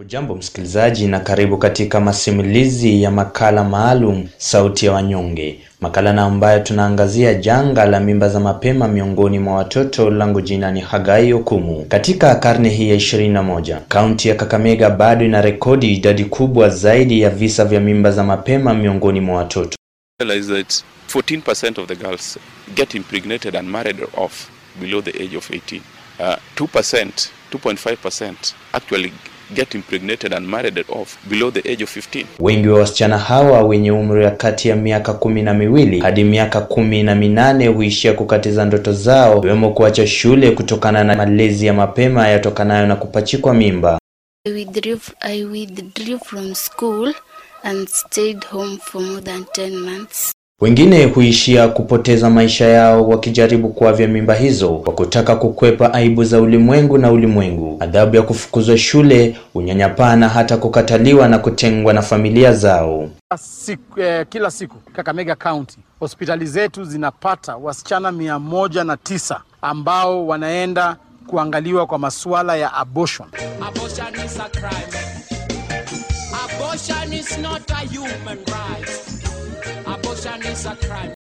[0.00, 6.60] Ujambo msikilizaji na karibu katika masimulizi ya makala maalum Sauti ya Wanyonge, makala na ambayo
[6.60, 10.10] tunaangazia janga la mimba za mapema miongoni mwa watoto.
[10.10, 11.84] Langu jina ni Hagai Okumu.
[11.88, 17.30] Katika karne hii ya 21, kaunti ya Kakamega bado ina rekodi idadi kubwa zaidi ya
[17.30, 19.76] visa vya mimba za mapema miongoni mwa watoto.
[20.20, 22.38] 14% of the girls
[22.74, 24.48] get impregnated and married off
[24.80, 25.80] below the age of 18.
[26.18, 26.26] Uh,
[26.56, 27.08] 2%,
[27.52, 28.34] 2.5%
[28.72, 29.12] actually
[29.54, 32.26] get impregnated and married off below the age of 15.
[32.40, 36.60] Wengi wa wasichana hawa wenye umri wa kati ya miaka kumi na miwili hadi miaka
[36.60, 42.28] kumi na minane huishia kukatiza ndoto zao, ikiwemo kuacha shule kutokana na malezi ya mapema
[42.28, 43.98] yatokanayo na kupachikwa mimba.
[44.46, 47.14] I withdrew, I withdrew from school
[47.62, 50.32] and stayed home for more than 10 months.
[50.60, 56.98] Wengine huishia kupoteza maisha yao wakijaribu kuavya mimba hizo kwa kutaka kukwepa aibu za ulimwengu
[56.98, 63.08] na ulimwengu, adhabu ya kufukuzwa shule, unyanyapaa na hata kukataliwa na kutengwa na familia zao.
[63.38, 70.26] Siku, eh, kila siku Kakamega County hospitali zetu zinapata wasichana mia moja na tisa ambao
[70.26, 70.96] wanaenda
[71.26, 73.28] kuangaliwa kwa masuala ya abortion.
[73.68, 75.09] Abortion is a crime.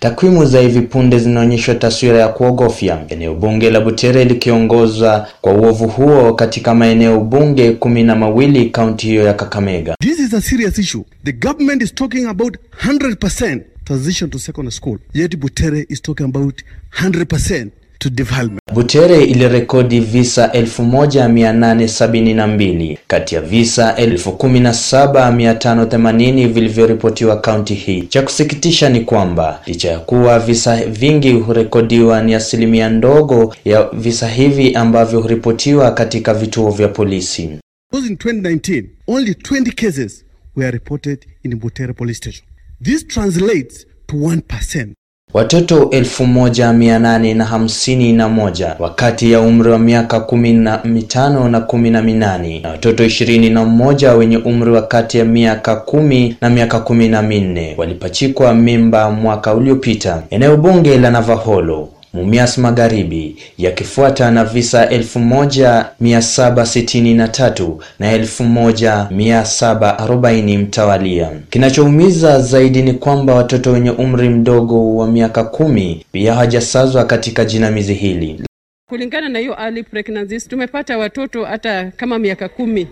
[0.00, 5.88] Takwimu za hivi punde zinaonyesha taswira ya kuogofya, eneo bunge la Butere likiongoza kwa uovu
[5.88, 9.94] huo katika maeneo bunge kumi na mawili kaunti hiyo ya Kakamega.
[10.00, 11.04] This is a serious issue.
[11.24, 12.56] The government is talking about
[12.86, 14.98] 100% transition to secondary school.
[15.14, 16.62] Yet Butere is talking about
[17.00, 17.66] 100%
[18.02, 18.60] to development.
[18.74, 28.02] Butere ilirekodi visa 1872 kati ya visa 17580 vilivyoripotiwa kaunti hii.
[28.02, 34.28] Cha kusikitisha ni kwamba licha ya kuwa visa vingi hurekodiwa, ni asilimia ndogo ya visa
[34.28, 37.42] hivi ambavyo huripotiwa katika vituo vya polisi.
[37.42, 37.58] In
[38.14, 40.24] 2019, only 20 cases
[40.56, 42.44] were reported in Butere police station.
[42.82, 44.86] This translates to 1%.
[45.34, 50.52] Watoto elfu moja mia nane na hamsini na moja wakati ya umri wa miaka kumi
[50.52, 55.18] na mitano na kumi na minane na watoto ishirini na mmoja wenye umri wa kati
[55.18, 60.22] ya miaka kumi na miaka kumi na minne walipachikwa mimba mwaka uliopita.
[60.30, 71.30] Eneo bunge la Navaholo Mumias Magharibi yakifuata na visa 1763 na 1740 mtawalia.
[71.50, 77.94] Kinachoumiza zaidi ni kwamba watoto wenye umri mdogo wa miaka kumi pia hawajasazwa katika jinamizi
[77.94, 78.42] hili.
[78.88, 82.86] Kulingana na hiyo early pregnancies, tumepata watoto hata kama miaka kumi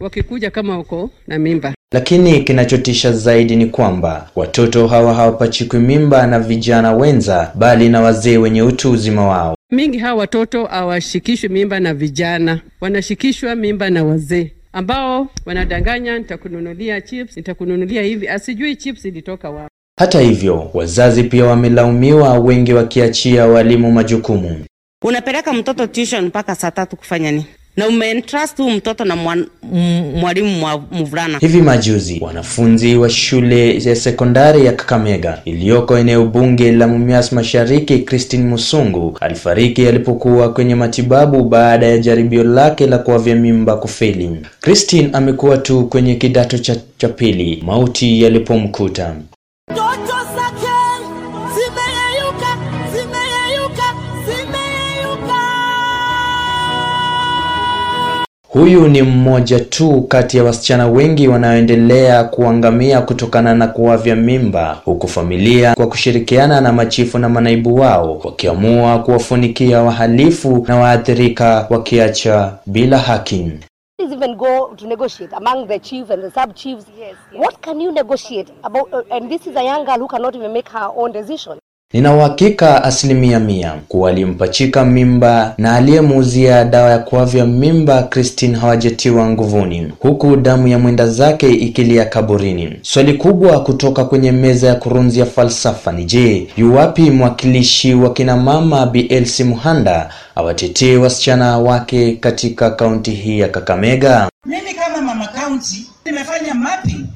[0.00, 1.74] wakikuja kama uko na mimba.
[1.96, 8.36] Lakini kinachotisha zaidi ni kwamba watoto hawa hawapachikwi mimba na vijana wenza, bali na wazee
[8.36, 9.56] wenye utu uzima wao.
[9.70, 17.36] Mingi hawa watoto hawashikishwi mimba na vijana, wanashikishwa mimba na wazee ambao wanadanganya, nitakununulia chips,
[17.36, 19.70] nitakununulia hivi, asijui chips ilitoka wapi.
[19.98, 24.64] Hata hivyo, wazazi pia wamelaumiwa, wengi wakiachia walimu majukumu.
[25.04, 27.46] Unapeleka mtoto tuition mpaka saa tatu kufanya nini?
[27.76, 31.38] Na umeentrust huu mtoto na mwalimu mwa- mvulana.
[31.38, 37.98] Hivi majuzi wanafunzi wa shule ya sekondari ya Kakamega iliyoko eneo bunge la Mumias Mashariki,
[37.98, 44.30] Christine Musungu alifariki alipokuwa kwenye matibabu baada ya jaribio lake la kuavya mimba kufeli.
[44.60, 49.14] Christine amekuwa tu kwenye kidato cha, cha pili mauti yalipomkuta.
[58.56, 65.08] Huyu ni mmoja tu kati ya wasichana wengi wanaoendelea kuangamia kutokana na kuavya mimba, huku
[65.08, 72.98] familia kwa kushirikiana na machifu na manaibu wao wakiamua kuwafunikia wahalifu na waathirika wakiacha bila
[72.98, 73.52] haki.
[81.96, 89.28] Nina uhakika asilimia mia kuwa aliyempachika mimba na aliyemuuzia dawa ya kuavya mimba Christine hawajatiwa
[89.30, 92.78] nguvuni, huku damu ya mwenda zake ikilia kaburini.
[92.82, 98.86] Swali kubwa kutoka kwenye meza ya kurunzia falsafa ni je, yuwapi mwakilishi wa kina mama
[98.86, 104.28] Bi Elsie Muhanda awatetee wasichana wake katika kaunti hii ya Kakamega?
[104.46, 107.06] Mimi kama mama kaunti nimefanya mapping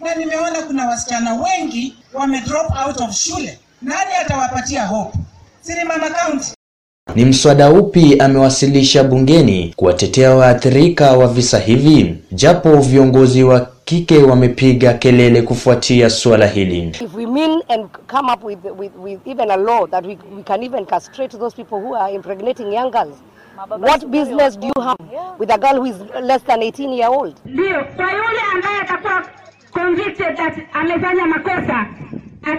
[0.00, 3.58] na nimeona kuna wasichana wengi wame drop out of shule.
[3.82, 5.18] Nani atawapatia hope?
[5.60, 6.52] Si ni mama county?
[7.14, 12.16] Ni mswada upi amewasilisha bungeni kuwatetea waathirika wa visa hivi?
[12.32, 16.88] Japo viongozi wa kike wamepiga kelele kufuatia suala hili.
[16.88, 20.42] If we mean and come up with, with, with even a law that we, we
[20.42, 23.16] can even castrate those people who are impregnating young girls,
[23.78, 24.96] What business do you have
[25.38, 27.34] with a girl who is less than 18 year old?
[27.44, 29.22] Ndio, kwa yule ambaye atakuwa
[29.72, 31.86] convicted that amefanya makosa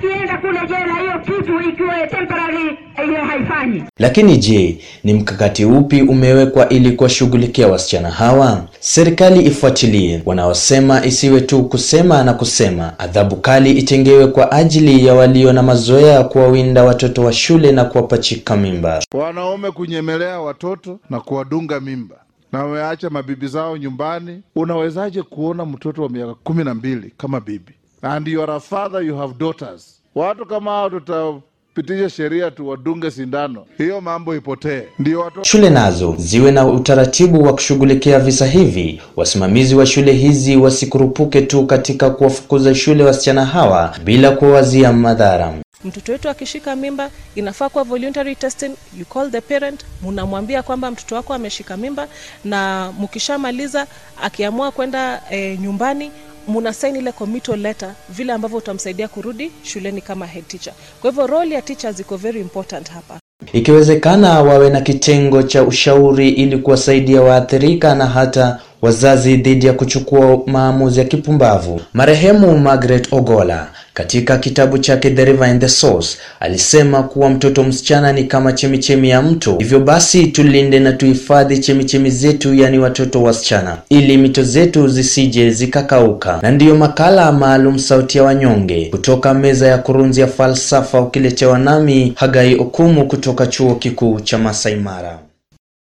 [0.00, 3.84] akienda kule jela, hiyo kitu ikiwa temporary, hiyo haifanyi.
[3.98, 8.64] Lakini je, ni mkakati upi umewekwa ili kuwashughulikia wasichana hawa?
[8.80, 12.98] Serikali ifuatilie, wanaosema isiwe tu kusema na kusema.
[12.98, 17.84] Adhabu kali itengewe kwa ajili ya walio na mazoea ya kuwawinda watoto wa shule na
[17.84, 19.02] kuwapachika mimba.
[19.14, 22.16] wanaume kunyemelea watoto na kuwadunga mimba
[22.52, 24.42] na wameacha mabibi zao nyumbani.
[24.56, 29.02] Unawezaje kuona mtoto wa miaka kumi na mbili kama bibi and you are a father,
[29.02, 30.00] you have daughters?
[30.14, 36.50] Watu kama hao tutapitisha sheria tuwadunge sindano, hiyo mambo ipotee, ndio watu Shule nazo ziwe
[36.50, 39.02] na utaratibu wa kushughulikia visa hivi.
[39.16, 45.54] Wasimamizi wa shule hizi wasikurupuke tu katika kuwafukuza shule wasichana hawa bila kuwawazia madhara.
[45.84, 48.70] Mtoto wetu akishika mimba inafaa kuwa voluntary testing.
[48.98, 52.08] You call the parent, munamwambia kwamba mtoto wako ameshika mimba,
[52.44, 53.86] na mkishamaliza
[54.22, 56.10] akiamua kwenda e, nyumbani
[56.48, 60.72] muna sign ile committal letter, vile ambavyo utamsaidia kurudi shuleni kama head teacher.
[61.00, 63.20] Kwa hivyo role ya teachers iko very important hapa.
[63.52, 70.40] Ikiwezekana wawe na kitengo cha ushauri ili kuwasaidia waathirika na hata wazazi dhidi ya kuchukua
[70.46, 71.80] maamuzi ya kipumbavu.
[71.94, 78.12] Marehemu Margaret Ogola katika kitabu chake The River and the Source alisema kuwa mtoto msichana
[78.12, 83.76] ni kama chemichemi ya mto, hivyo basi tulinde na tuhifadhi chemichemi zetu, yaani watoto wasichana,
[83.88, 86.38] ili mito zetu zisije zikakauka.
[86.42, 92.12] Na ndiyo makala maalum Sauti ya Wanyonge kutoka meza ya kurunzi ya falsafa, ukiletewa nami
[92.16, 95.18] Hagai Okumu kutoka chuo kikuu cha Masai Mara.